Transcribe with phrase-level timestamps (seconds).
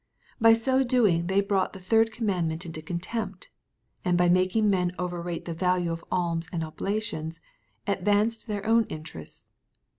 [0.39, 3.51] By so doing they brought the third conamandment into contempt—
[4.03, 7.39] and by making men overrate the value of alms and oblations,
[7.85, 9.47] advanced their own interests.